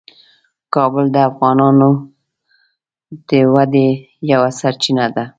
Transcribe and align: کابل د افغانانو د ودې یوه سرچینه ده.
کابل 0.75 1.05
د 1.15 1.17
افغانانو 1.29 1.89
د 3.29 3.31
ودې 3.53 3.87
یوه 4.31 4.49
سرچینه 4.59 5.05
ده. 5.15 5.25